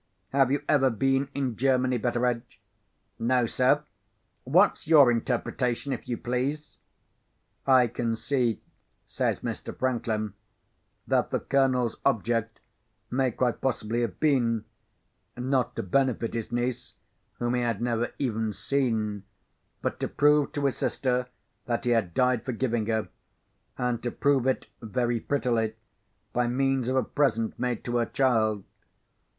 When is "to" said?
15.75-15.83, 19.99-20.07, 20.53-20.65, 24.01-24.09, 27.83-27.97